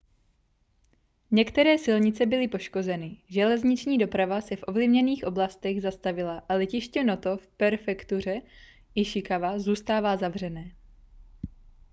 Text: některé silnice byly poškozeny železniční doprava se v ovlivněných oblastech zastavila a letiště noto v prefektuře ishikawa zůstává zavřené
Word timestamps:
některé 1.31 1.77
silnice 1.77 2.25
byly 2.25 2.47
poškozeny 2.47 3.17
železniční 3.27 3.97
doprava 3.97 4.41
se 4.41 4.55
v 4.55 4.63
ovlivněných 4.67 5.23
oblastech 5.23 5.81
zastavila 5.81 6.43
a 6.49 6.53
letiště 6.53 7.03
noto 7.03 7.37
v 7.37 7.47
prefektuře 7.47 8.41
ishikawa 8.95 9.59
zůstává 9.59 10.17
zavřené 10.17 10.71